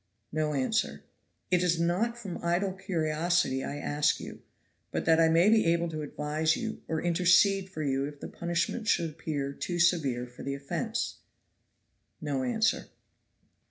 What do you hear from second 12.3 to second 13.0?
answer.